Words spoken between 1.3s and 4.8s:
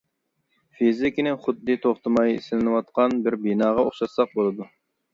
خۇددى توختىماي سېلىنىۋاتقان بىر بىناغا ئوخشاتساق بولىدۇ.